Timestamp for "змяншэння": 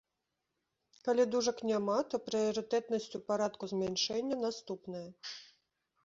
3.73-4.35